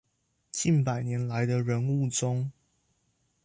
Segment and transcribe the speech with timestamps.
[0.51, 2.51] 近百年來的人物中